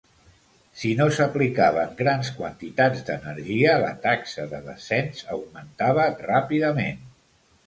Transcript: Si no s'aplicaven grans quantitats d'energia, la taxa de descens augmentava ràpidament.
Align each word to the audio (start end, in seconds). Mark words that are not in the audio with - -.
Si 0.83 0.93
no 1.01 1.05
s'aplicaven 1.17 1.91
grans 1.99 2.31
quantitats 2.37 3.03
d'energia, 3.09 3.75
la 3.85 3.93
taxa 4.07 4.47
de 4.55 4.63
descens 4.71 5.23
augmentava 5.37 6.09
ràpidament. 6.27 7.07